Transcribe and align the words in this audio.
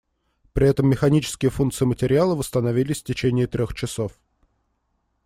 При 0.53 0.67
этом 0.67 0.89
механические 0.89 1.51
функции 1.51 1.85
материала 1.85 2.33
восстановились 2.33 3.01
в 3.03 3.03
течение 3.03 3.45
трёх 3.45 3.75
часов. 3.75 4.19